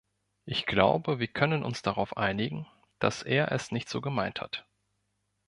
Ich 0.45 0.65
glaube 0.65 1.19
wir 1.19 1.27
können 1.27 1.61
uns 1.61 1.83
darauf 1.83 2.17
einigen, 2.17 2.65
dass 2.97 3.21
er 3.21 3.51
es 3.51 3.71
nicht 3.71 3.87
so 3.87 4.01
gemeint 4.01 4.41
hat. 4.41 4.65